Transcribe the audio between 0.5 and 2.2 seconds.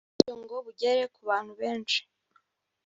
bugere ku bantu benshi